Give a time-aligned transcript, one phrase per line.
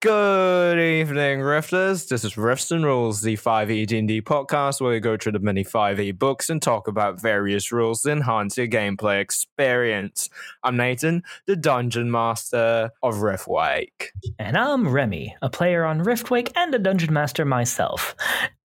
[0.00, 2.06] Good evening, Rifters.
[2.06, 5.64] This is Rifts and Rules, the 5e D&D podcast where we go through the many
[5.64, 10.30] 5e books and talk about various rules to enhance your gameplay experience.
[10.62, 14.10] I'm Nathan, the Dungeon Master of Riftwake.
[14.38, 18.14] And I'm Remy, a player on Riftwake and a Dungeon Master myself.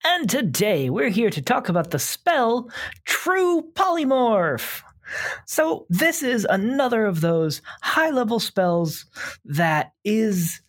[0.04, 2.70] And today we're here to talk about the spell
[3.06, 4.84] True Polymorph.
[5.46, 9.06] So, this is another of those high level spells
[9.46, 10.62] that is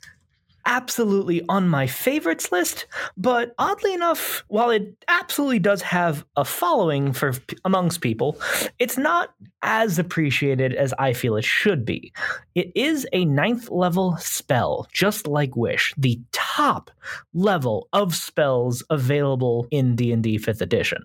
[0.67, 2.87] absolutely on my favorites list,
[3.17, 7.33] but oddly enough, while it absolutely does have a following for
[7.65, 8.41] amongst people,
[8.79, 12.13] it's not as appreciated as I feel it should be.
[12.55, 16.91] It is a ninth level spell, just like Wish, the top
[17.33, 21.05] level of spells available in D&D 5th edition.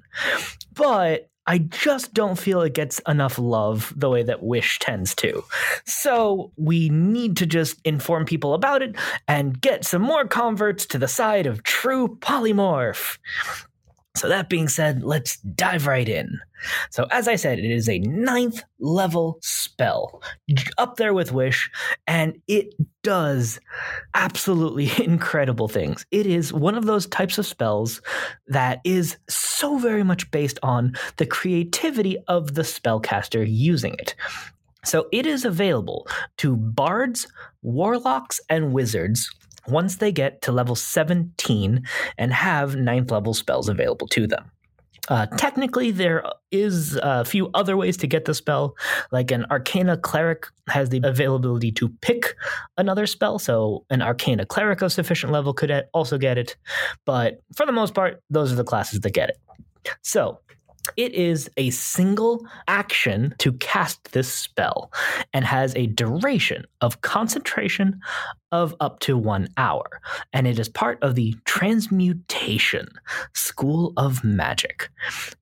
[0.74, 5.44] But I just don't feel it gets enough love the way that Wish tends to.
[5.84, 8.96] So we need to just inform people about it
[9.28, 13.18] and get some more converts to the side of true polymorph.
[14.16, 16.40] So, that being said, let's dive right in.
[16.90, 20.22] So, as I said, it is a ninth level spell,
[20.78, 21.70] up there with Wish,
[22.08, 23.60] and it does
[24.16, 26.06] absolutely incredible things.
[26.12, 28.02] It is one of those types of spells
[28.48, 34.16] that is so very much based on the creativity of the spellcaster using it.
[34.84, 37.28] So, it is available to bards,
[37.62, 39.30] warlocks, and wizards
[39.68, 41.84] once they get to level 17
[42.18, 44.52] and have ninth level spells available to them.
[45.10, 48.76] Uh, technically, there is a few other ways to get the spell.
[49.12, 52.36] Like an Arcana Cleric has the availability to pick
[52.78, 56.56] another spell, so an Arcana Cleric of sufficient level could also get it.
[57.06, 59.38] But for the most part, those are the classes that get it.
[60.04, 60.40] So,
[60.98, 64.92] it is a single action to cast this spell
[65.34, 68.00] and has a duration of concentration
[68.52, 70.02] of up to one hour.
[70.34, 72.88] And it is part of the Transmutation
[73.34, 74.90] School of Magic.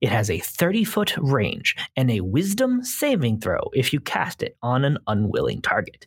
[0.00, 4.56] It has a 30 foot range and a wisdom saving throw if you cast it
[4.62, 6.06] on an unwilling target.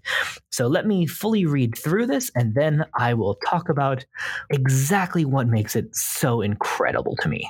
[0.51, 4.05] So let me fully read through this and then I will talk about
[4.49, 7.49] exactly what makes it so incredible to me.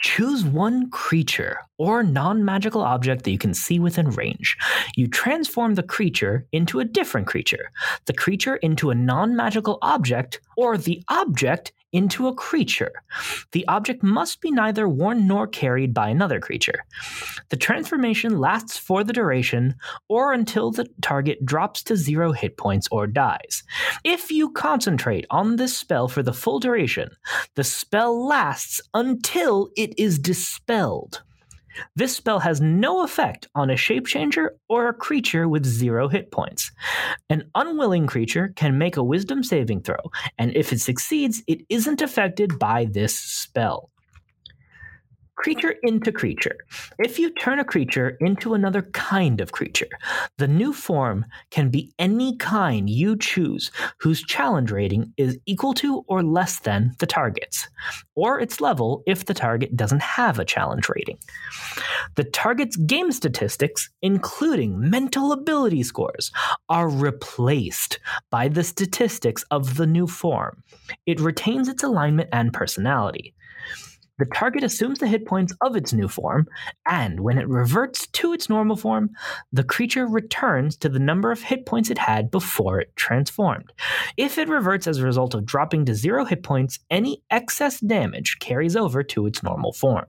[0.00, 4.56] Choose one creature or non magical object that you can see within range.
[4.96, 7.70] You transform the creature into a different creature,
[8.06, 12.92] the creature into a non magical object, or the object into a creature.
[13.52, 16.84] The object must be neither worn nor carried by another creature.
[17.48, 19.74] The transformation lasts for the duration
[20.08, 23.62] or until the target drops to zero hit points or dies.
[24.04, 27.10] If you concentrate on this spell for the full duration,
[27.54, 31.22] the spell lasts until it is dispelled.
[31.96, 36.70] This spell has no effect on a shapechanger or a creature with zero hit points.
[37.30, 42.02] An unwilling creature can make a wisdom saving throw, and if it succeeds, it isn't
[42.02, 43.90] affected by this spell
[45.38, 46.56] creature into creature.
[46.98, 49.88] If you turn a creature into another kind of creature,
[50.36, 56.04] the new form can be any kind you choose whose challenge rating is equal to
[56.08, 57.68] or less than the target's,
[58.16, 61.18] or its level if the target doesn't have a challenge rating.
[62.16, 66.32] The target's game statistics, including mental ability scores,
[66.68, 68.00] are replaced
[68.30, 70.64] by the statistics of the new form.
[71.06, 73.34] It retains its alignment and personality.
[74.18, 76.46] The target assumes the hit points of its new form,
[76.86, 79.10] and when it reverts to its normal form,
[79.52, 83.72] the creature returns to the number of hit points it had before it transformed.
[84.16, 88.38] If it reverts as a result of dropping to zero hit points, any excess damage
[88.40, 90.06] carries over to its normal form.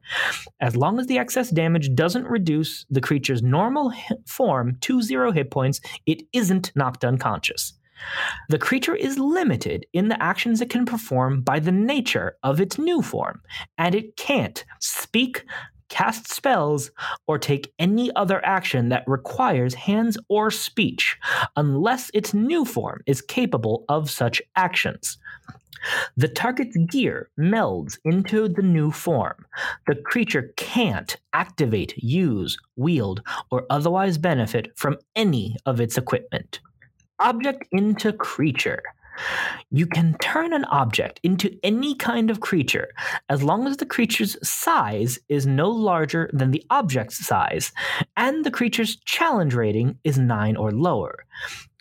[0.59, 3.93] As long as the excess damage doesn't reduce the creature's normal
[4.25, 7.73] form to zero hit points, it isn't knocked unconscious.
[8.49, 12.77] The creature is limited in the actions it can perform by the nature of its
[12.77, 13.41] new form,
[13.77, 15.45] and it can't speak,
[15.89, 16.91] cast spells,
[17.27, 21.17] or take any other action that requires hands or speech,
[21.55, 25.17] unless its new form is capable of such actions.
[26.17, 29.45] The target's gear melds into the new form.
[29.87, 36.59] The creature can't activate, use, wield, or otherwise benefit from any of its equipment
[37.19, 38.81] object into creature.
[39.69, 42.89] You can turn an object into any kind of creature
[43.27, 47.71] as long as the creature's size is no larger than the object's size
[48.15, 51.25] and the creature's challenge rating is 9 or lower.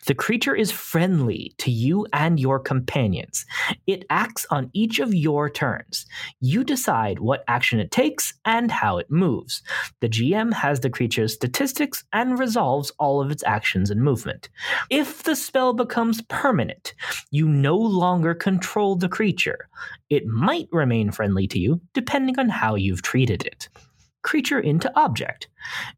[0.05, 3.45] The creature is friendly to you and your companions.
[3.85, 6.05] It acts on each of your turns.
[6.39, 9.61] You decide what action it takes and how it moves.
[9.99, 14.49] The GM has the creature's statistics and resolves all of its actions and movement.
[14.89, 16.93] If the spell becomes permanent,
[17.29, 19.67] you no longer control the creature.
[20.09, 23.69] It might remain friendly to you, depending on how you've treated it
[24.21, 25.47] creature into object.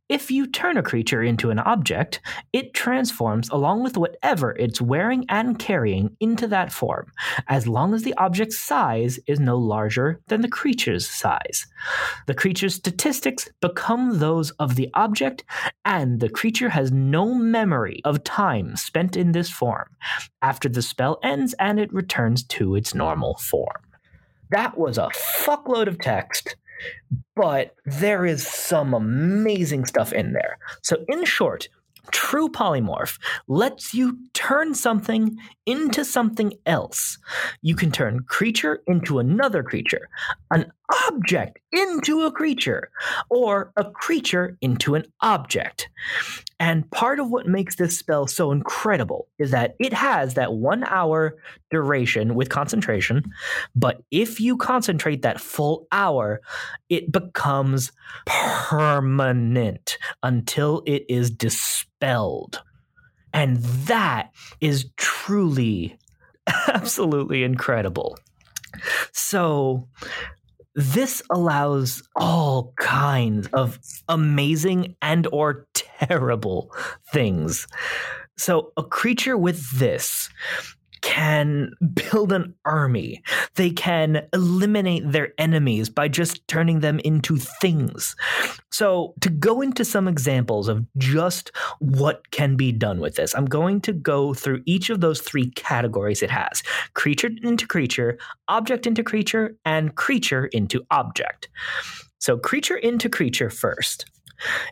[0.10, 2.22] If you turn a creature into an object,
[2.54, 7.12] it transforms along with whatever it's wearing and carrying into that form,
[7.48, 11.66] as long as the object's size is no larger than the creature's size.
[12.28, 15.44] The creature's statistics become those of the object,
[15.86, 19.88] and the creature has no memory of time spent in this form
[20.42, 23.82] after the spell ends and it returns to its normal form.
[24.52, 25.10] That was a
[25.46, 26.58] fuckload of text
[27.36, 30.58] but there is some amazing stuff in there.
[30.82, 31.68] So, in short,
[32.10, 37.20] True polymorph lets you turn something into something else.
[37.62, 40.10] You can turn creature into another creature,
[40.50, 40.72] an
[41.08, 42.90] object into a creature,
[43.30, 45.90] or a creature into an object.
[46.60, 50.84] And part of what makes this spell so incredible is that it has that one
[50.84, 51.38] hour
[51.72, 53.24] duration with concentration,
[53.76, 56.42] but if you concentrate that full hour,
[56.90, 57.92] it becomes
[58.26, 62.62] permanent until it is dispelled.
[63.34, 63.58] And
[63.88, 65.98] that is truly,
[66.68, 68.18] absolutely incredible.
[69.12, 69.88] So,
[70.76, 76.72] this allows all kinds of amazing and or terrible
[77.12, 77.68] things.
[78.38, 80.30] So a creature with this
[81.02, 83.22] can build an army.
[83.56, 88.16] They can eliminate their enemies by just turning them into things.
[88.72, 93.46] So, to go into some examples of just what can be done with this, I'm
[93.46, 96.64] going to go through each of those three categories it has
[96.94, 101.50] creature into creature, object into creature, and creature into object.
[102.20, 104.06] So, creature into creature first.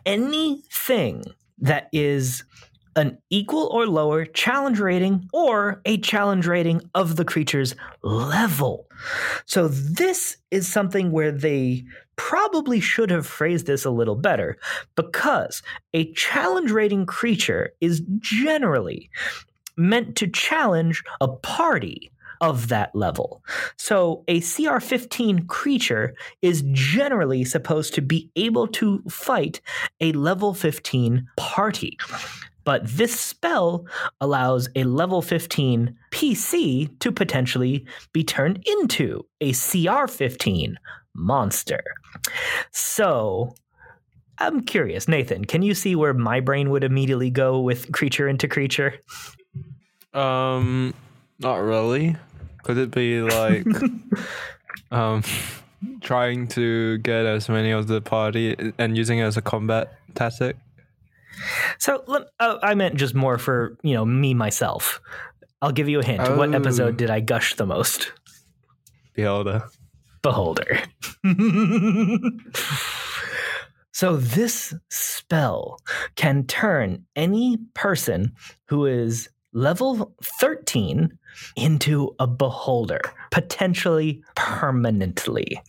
[0.06, 1.24] Anything
[1.58, 2.44] that is
[2.96, 8.86] an equal or lower challenge rating or a challenge rating of the creature's level.
[9.46, 11.84] So, this is something where they
[12.16, 14.58] probably should have phrased this a little better
[14.94, 15.62] because
[15.94, 19.08] a challenge rating creature is generally
[19.76, 23.42] meant to challenge a party of that level.
[23.76, 29.60] So a CR 15 creature is generally supposed to be able to fight
[30.00, 31.98] a level 15 party.
[32.64, 33.86] But this spell
[34.20, 40.76] allows a level 15 PC to potentially be turned into a CR 15
[41.14, 41.82] monster.
[42.70, 43.54] So
[44.38, 48.48] I'm curious, Nathan, can you see where my brain would immediately go with creature into
[48.48, 48.94] creature?
[50.14, 50.94] Um,
[51.38, 52.16] not really.
[52.62, 53.66] Could it be like
[54.90, 55.22] um
[56.00, 60.56] trying to get as many of the party and using it as a combat tactic?
[61.78, 62.04] So
[62.38, 65.00] uh, I meant just more for you know me myself.
[65.62, 66.20] I'll give you a hint.
[66.22, 66.36] Oh.
[66.36, 68.12] What episode did I gush the most?
[69.14, 69.64] Beholder.
[70.22, 70.80] Beholder.
[73.92, 75.78] so this spell
[76.16, 78.32] can turn any person
[78.66, 81.18] who is level 13
[81.56, 83.00] into a beholder,
[83.30, 85.60] potentially permanently.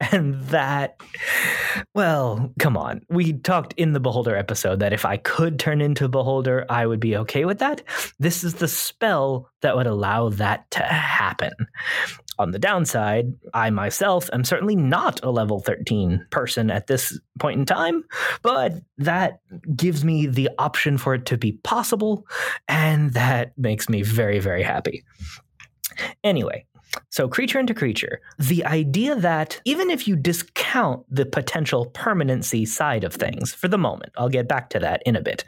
[0.12, 0.98] And that,
[1.94, 3.02] well, come on.
[3.10, 7.00] We talked in the Beholder episode that if I could turn into Beholder, I would
[7.00, 7.82] be okay with that.
[8.18, 11.52] This is the spell that would allow that to happen.
[12.38, 17.60] On the downside, I myself am certainly not a level 13 person at this point
[17.60, 18.02] in time,
[18.40, 19.40] but that
[19.76, 22.26] gives me the option for it to be possible,
[22.66, 25.04] and that makes me very, very happy.
[26.24, 26.64] Anyway,
[27.08, 33.04] so, creature into creature, the idea that even if you discount the potential permanency side
[33.04, 35.44] of things for the moment, I'll get back to that in a bit,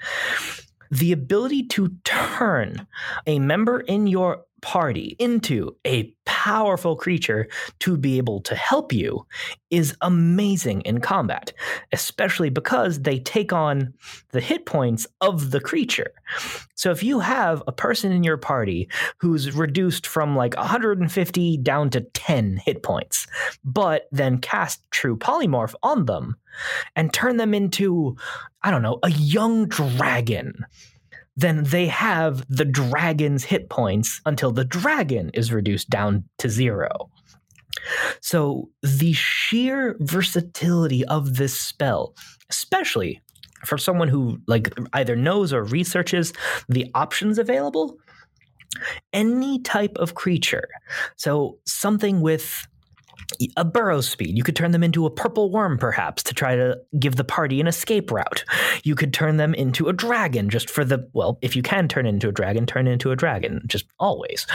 [0.90, 2.86] the ability to turn
[3.26, 7.48] a member in your party into a powerful creature
[7.80, 9.26] to be able to help you
[9.70, 11.52] is amazing in combat,
[11.92, 13.92] especially because they take on
[14.30, 16.12] the hit points of the creature.
[16.74, 18.88] So if you have a person in your party
[19.18, 23.26] who's reduced from like 150 down to 10 hit points,
[23.64, 26.36] but then cast True Polymorph on them
[26.96, 28.16] and turn them into,
[28.62, 30.64] I don't know, a young dragon
[31.36, 37.10] then they have the dragon's hit points until the dragon is reduced down to zero.
[38.20, 42.14] So the sheer versatility of this spell,
[42.50, 43.20] especially
[43.64, 46.32] for someone who like either knows or researches
[46.68, 47.96] the options available,
[49.12, 50.68] any type of creature.
[51.16, 52.66] So something with
[53.56, 54.36] a burrow speed.
[54.36, 57.60] You could turn them into a purple worm, perhaps, to try to give the party
[57.60, 58.44] an escape route.
[58.84, 62.06] You could turn them into a dragon just for the, well, if you can turn
[62.06, 64.46] into a dragon, turn into a dragon, just always.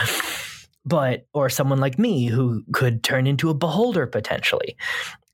[0.88, 4.76] But, or someone like me who could turn into a beholder potentially.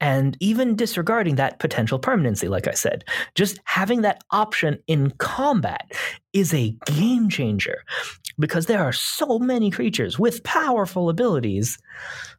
[0.00, 5.92] And even disregarding that potential permanency, like I said, just having that option in combat
[6.32, 7.84] is a game changer
[8.38, 11.78] because there are so many creatures with powerful abilities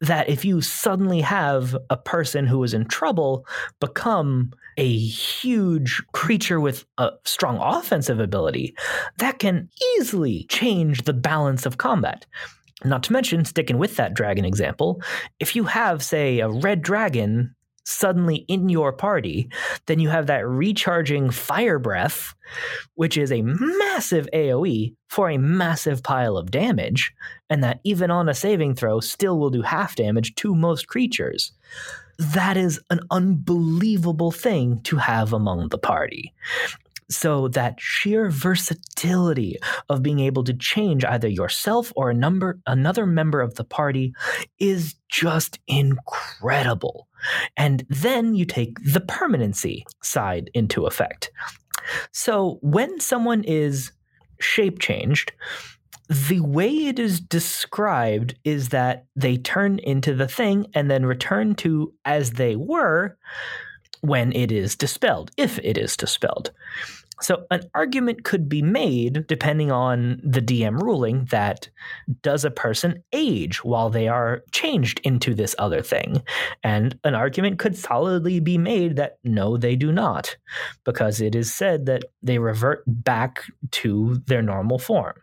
[0.00, 3.46] that if you suddenly have a person who is in trouble
[3.80, 8.76] become a huge creature with a strong offensive ability,
[9.18, 12.26] that can easily change the balance of combat.
[12.84, 15.00] Not to mention, sticking with that dragon example,
[15.40, 17.54] if you have, say, a red dragon
[17.86, 19.48] suddenly in your party,
[19.86, 22.34] then you have that recharging fire breath,
[22.94, 27.12] which is a massive AoE for a massive pile of damage,
[27.48, 31.52] and that even on a saving throw still will do half damage to most creatures.
[32.18, 36.34] That is an unbelievable thing to have among the party.
[37.08, 39.56] So that sheer versatility
[39.88, 44.12] of being able to change either yourself or a number another member of the party
[44.58, 47.08] is just incredible.
[47.56, 51.30] And then you take the permanency side into effect.
[52.12, 53.92] So when someone is
[54.40, 55.32] shape changed,
[56.08, 61.54] the way it is described is that they turn into the thing and then return
[61.56, 63.16] to as they were
[64.00, 66.50] when it is dispelled, if it is dispelled.
[67.22, 71.70] So, an argument could be made, depending on the DM ruling, that
[72.20, 76.22] does a person age while they are changed into this other thing?
[76.62, 80.36] And an argument could solidly be made that no, they do not,
[80.84, 85.14] because it is said that they revert back to their normal form.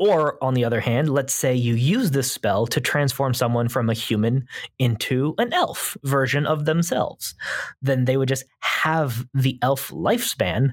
[0.00, 3.90] Or, on the other hand, let's say you use this spell to transform someone from
[3.90, 7.34] a human into an elf version of themselves.
[7.82, 10.72] Then they would just have the elf lifespan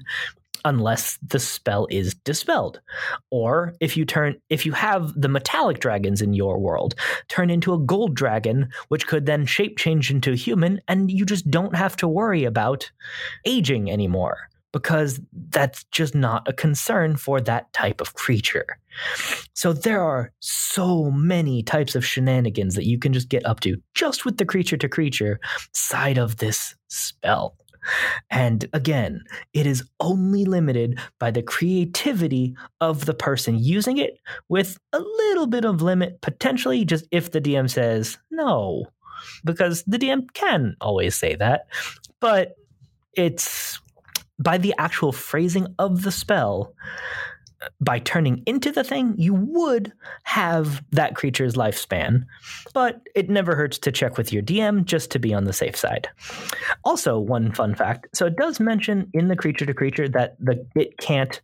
[0.64, 2.80] unless the spell is dispelled
[3.30, 6.96] or if you turn if you have the metallic dragons in your world
[7.28, 11.24] turn into a gold dragon which could then shape change into a human and you
[11.24, 12.90] just don't have to worry about
[13.46, 15.20] aging anymore because
[15.50, 18.78] that's just not a concern for that type of creature.
[19.54, 23.76] So there are so many types of shenanigans that you can just get up to
[23.94, 25.40] just with the creature to creature
[25.72, 27.56] side of this spell.
[28.30, 29.22] And again,
[29.54, 35.46] it is only limited by the creativity of the person using it with a little
[35.46, 38.84] bit of limit, potentially just if the DM says no,
[39.44, 41.66] because the DM can always say that.
[42.20, 42.56] But
[43.14, 43.80] it's
[44.38, 46.74] by the actual phrasing of the spell,
[47.80, 49.92] by turning into the thing, you would
[50.22, 52.24] have that creature's lifespan,
[52.72, 55.76] but it never hurts to check with your DM just to be on the safe
[55.76, 56.08] side.
[56.84, 60.64] Also, one fun fact so it does mention in the creature to creature that the
[60.76, 61.40] it can't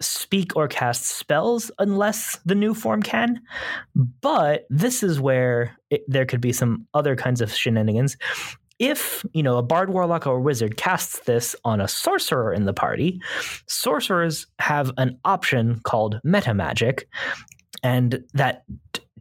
[0.00, 3.40] speak or cast spells unless the new form can,
[4.20, 8.16] but this is where it, there could be some other kinds of shenanigans
[8.82, 12.74] if you know a bard warlock or wizard casts this on a sorcerer in the
[12.74, 13.22] party
[13.68, 17.08] sorcerers have an option called meta magic
[17.84, 18.64] and that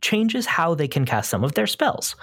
[0.02, 2.16] changes how they can cast some of their spells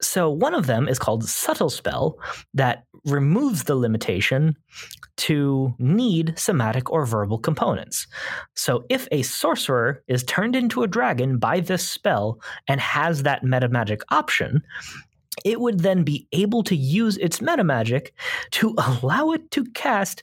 [0.00, 2.18] so one of them is called subtle spell
[2.54, 4.56] that removes the limitation
[5.16, 8.06] to need somatic or verbal components.
[8.56, 13.44] So if a sorcerer is turned into a dragon by this spell and has that
[13.44, 14.62] meta magic option,
[15.44, 18.14] it would then be able to use its meta magic
[18.52, 20.22] to allow it to cast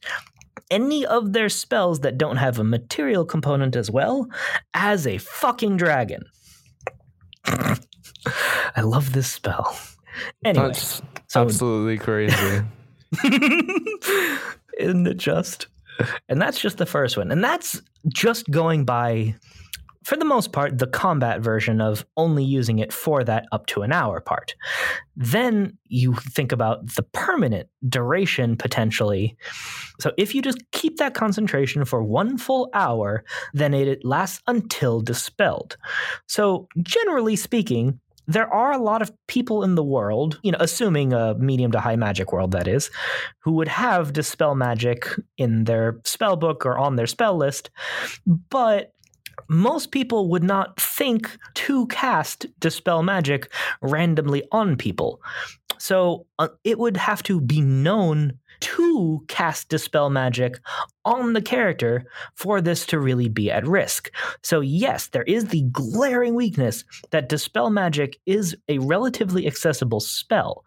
[0.72, 4.30] any of their spells that don't have a material component as well
[4.74, 6.24] as a fucking dragon.
[7.46, 9.78] I love this spell.
[10.44, 12.62] Anyway, That's so, absolutely crazy.
[14.78, 15.68] Isn't it just?
[16.28, 17.32] And that's just the first one.
[17.32, 19.36] And that's just going by
[20.10, 23.84] for the most part, the combat version of only using it for that up to
[23.84, 24.56] an hour part.
[25.16, 29.38] Then you think about the permanent duration potentially.
[30.00, 33.24] So if you just keep that concentration for one full hour,
[33.54, 35.78] then it lasts until dispelled.
[36.26, 41.14] So generally speaking, there are a lot of people in the world, you know, assuming
[41.14, 42.90] a medium to high magic world that is,
[43.44, 47.70] who would have dispel magic in their spell book or on their spell list,
[48.50, 48.92] but
[49.48, 55.22] most people would not think to cast Dispel Magic randomly on people.
[55.78, 60.60] So uh, it would have to be known to cast Dispel Magic
[61.06, 62.06] on the character
[62.36, 64.12] for this to really be at risk.
[64.44, 70.66] So, yes, there is the glaring weakness that Dispel Magic is a relatively accessible spell,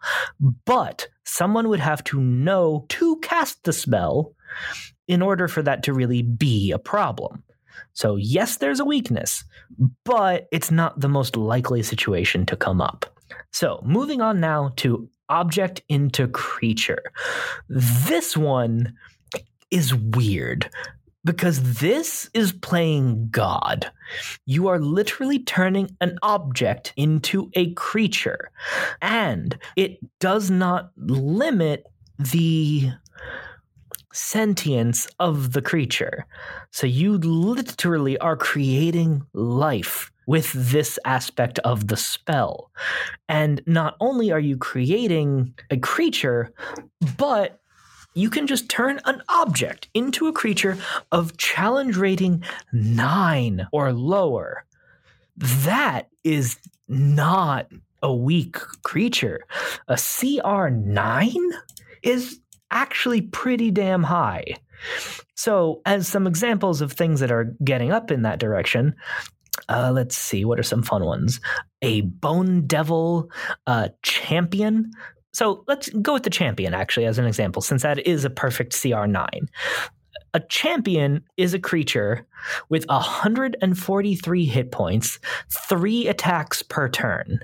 [0.65, 4.33] but someone would have to know to cast the spell
[5.07, 7.43] in order for that to really be a problem.
[7.93, 9.43] So, yes, there's a weakness,
[10.03, 13.05] but it's not the most likely situation to come up.
[13.51, 17.03] So, moving on now to object into creature.
[17.69, 18.93] This one
[19.71, 20.69] is weird
[21.25, 23.89] because this is playing God.
[24.45, 28.51] You are literally turning an object into a creature,
[29.01, 31.85] and it does not limit
[32.19, 32.91] the
[34.13, 36.25] sentience of the creature.
[36.71, 42.71] So you literally are creating life with this aspect of the spell.
[43.27, 46.53] And not only are you creating a creature,
[47.17, 47.59] but
[48.13, 50.77] you can just turn an object into a creature
[51.11, 54.65] of challenge rating nine or lower.
[55.35, 57.67] That is not
[58.03, 59.41] a weak creature.
[59.87, 61.51] A CR nine
[62.03, 62.39] is
[62.73, 64.43] actually pretty damn high.
[65.35, 68.95] So, as some examples of things that are getting up in that direction,
[69.69, 71.39] uh, let's see, what are some fun ones?
[71.81, 73.29] A Bone Devil
[73.67, 74.91] uh, Champion.
[75.31, 78.73] So let's go with the champion actually as an example, since that is a perfect
[78.73, 79.47] CR9.
[80.35, 82.27] A champion is a creature
[82.69, 87.39] with 143 hit points, three attacks per turn.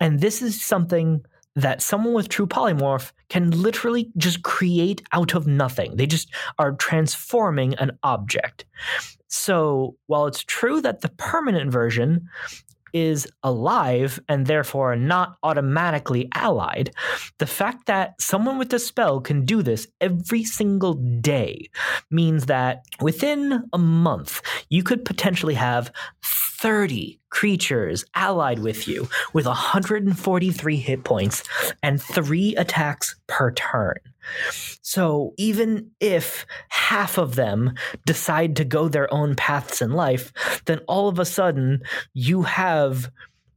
[0.00, 1.24] And this is something
[1.58, 5.96] that someone with true polymorph can literally just create out of nothing.
[5.96, 8.64] They just are transforming an object.
[9.26, 12.28] So while it's true that the permanent version
[12.92, 16.90] is alive and therefore not automatically allied,
[17.38, 21.68] the fact that someone with the spell can do this every single day
[22.10, 25.92] means that within a month, you could potentially have
[26.58, 31.44] 30 creatures allied with you with 143 hit points
[31.82, 33.96] and three attacks per turn.
[34.82, 37.74] So even if half of them
[38.06, 40.32] decide to go their own paths in life,
[40.66, 41.82] then all of a sudden
[42.14, 43.10] you have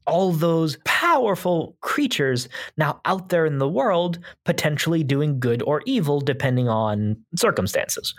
[0.07, 6.19] all those powerful creatures now out there in the world, potentially doing good or evil
[6.19, 8.13] depending on circumstances.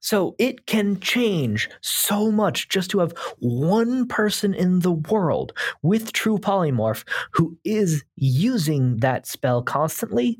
[0.00, 5.52] So it can change so much just to have one person in the world
[5.82, 7.02] with true polymorph
[7.32, 10.38] who is using that spell constantly.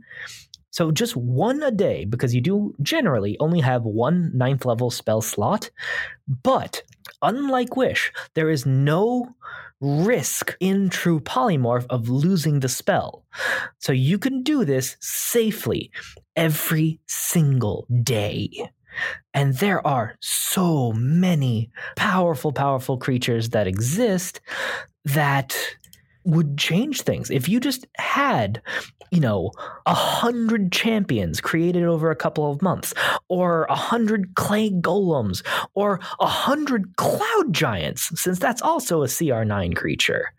[0.76, 5.22] So just one a day, because you do generally only have one ninth level spell
[5.22, 5.70] slot.
[6.42, 6.82] But
[7.22, 9.34] unlike Wish, there is no
[9.80, 13.24] risk in True Polymorph of losing the spell.
[13.78, 15.90] So you can do this safely
[16.36, 18.68] every single day.
[19.32, 24.42] And there are so many powerful, powerful creatures that exist
[25.06, 25.56] that
[26.26, 27.30] would change things.
[27.30, 28.60] If you just had,
[29.10, 29.52] you know,
[29.86, 32.92] a hundred champions created over a couple of months,
[33.28, 39.74] or a hundred clay golems, or a hundred cloud giants, since that's also a CR9
[39.76, 40.32] creature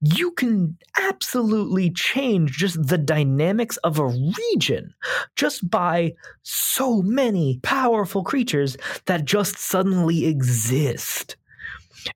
[0.00, 4.06] you can absolutely change just the dynamics of a
[4.52, 4.94] region
[5.36, 6.12] just by
[6.42, 11.36] so many powerful creatures that just suddenly exist.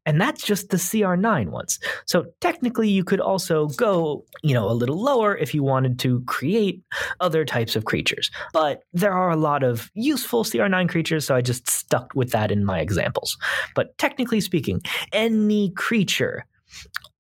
[0.07, 1.79] And that's just the CR9 ones.
[2.07, 6.23] So technically, you could also go, you know, a little lower if you wanted to
[6.23, 6.83] create
[7.21, 8.31] other types of creatures.
[8.53, 12.51] But there are a lot of useful CR9 creatures, so I just stuck with that
[12.51, 13.37] in my examples.
[13.75, 16.47] But technically speaking, any creature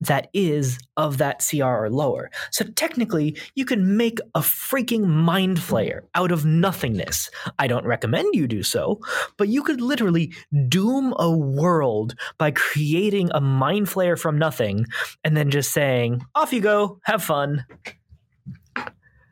[0.01, 2.31] that is of that CR or lower.
[2.51, 7.31] So technically, you can make a freaking mind flayer out of nothingness.
[7.59, 9.01] I don't recommend you do so,
[9.37, 10.35] but you could literally
[10.69, 14.87] doom a world by creating a mind flayer from nothing
[15.23, 17.65] and then just saying, off you go, have fun.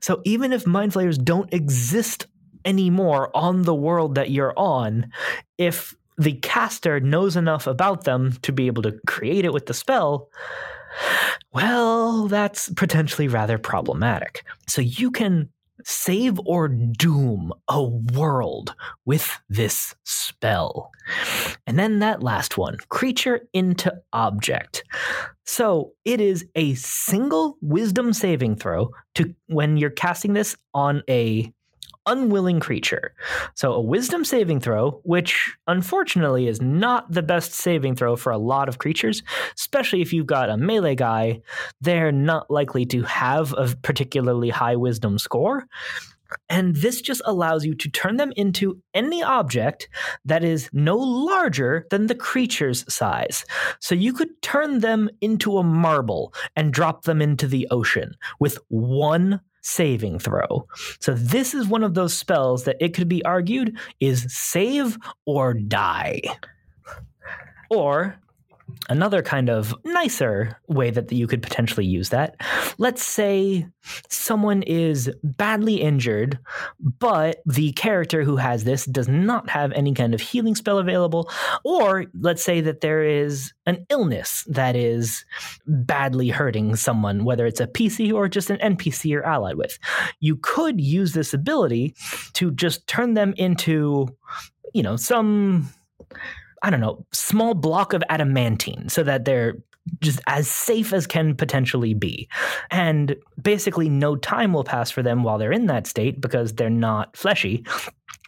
[0.00, 2.26] So even if mind flayers don't exist
[2.64, 5.10] anymore on the world that you're on,
[5.58, 9.74] if the caster knows enough about them to be able to create it with the
[9.74, 10.28] spell,
[11.52, 14.44] well, that's potentially rather problematic.
[14.68, 15.48] So you can
[15.82, 18.74] save or doom a world
[19.06, 20.90] with this spell.
[21.66, 24.84] And then that last one creature into object.
[25.46, 31.50] So it is a single wisdom saving throw to when you're casting this on a
[32.06, 33.14] unwilling creature.
[33.54, 38.38] So a wisdom saving throw, which unfortunately is not the best saving throw for a
[38.38, 39.22] lot of creatures,
[39.56, 41.40] especially if you've got a melee guy,
[41.80, 45.66] they're not likely to have a particularly high wisdom score.
[46.48, 49.88] And this just allows you to turn them into any object
[50.24, 53.44] that is no larger than the creature's size.
[53.80, 58.58] So you could turn them into a marble and drop them into the ocean with
[58.68, 60.66] one saving throw.
[61.00, 65.54] So this is one of those spells that it could be argued is save or
[65.54, 66.20] die.
[67.70, 68.16] Or
[68.88, 72.36] another kind of nicer way that you could potentially use that.
[72.78, 73.66] Let's say
[74.08, 76.38] someone is badly injured,
[76.80, 81.30] but the character who has this does not have any kind of healing spell available.
[81.64, 85.24] Or let's say that there is an illness that is
[85.66, 89.78] badly hurting someone, whether it's a PC or just an NPC you're allied with.
[90.20, 91.94] You could use this ability
[92.34, 94.08] to just turn them into,
[94.74, 95.70] you know, some
[96.62, 99.54] I don't know, small block of adamantine so that they're
[100.00, 102.28] just as safe as can potentially be.
[102.70, 106.70] And basically, no time will pass for them while they're in that state because they're
[106.70, 107.64] not fleshy.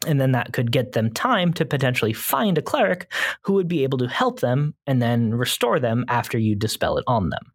[0.04, 3.12] And then that could get them time to potentially find a cleric
[3.42, 7.04] who would be able to help them and then restore them after you dispel it
[7.06, 7.52] on them.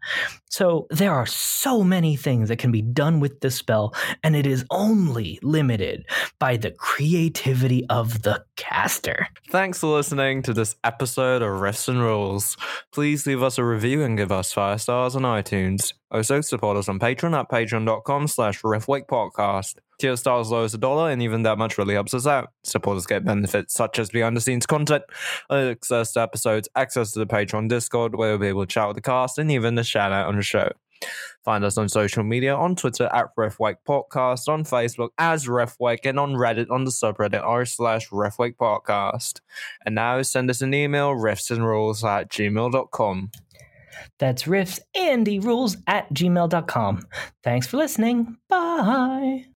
[0.50, 4.48] So there are so many things that can be done with this spell, and it
[4.48, 6.06] is only limited
[6.40, 9.28] by the creativity of the caster.
[9.52, 12.58] Thanks for listening to this episode of Rifts and Rules.
[12.92, 15.94] Please leave us a review and give us five stars on iTunes.
[16.10, 19.08] Also, support us on Patreon at patreon.com slash riftwake
[20.00, 22.52] Tier stars low as a dollar, and even that much really helps us out.
[22.64, 25.04] Supporters get benefits such as behind the scenes content,
[25.50, 28.96] access to episodes, access to the Patreon Discord, where we'll be able to chat with
[28.96, 30.70] the cast, and even a shout out on the show.
[31.44, 36.20] Find us on social media on Twitter at Riftwake Podcast, on Facebook as Riftwake, and
[36.20, 39.40] on Reddit on the subreddit r slash Riftwake Podcast.
[39.86, 43.32] And now send us an email, riftsandrules at gmail.com.
[44.20, 47.08] That's rifts and rules at gmail.com.
[47.44, 48.38] Thanks for listening.
[48.50, 49.57] Bye.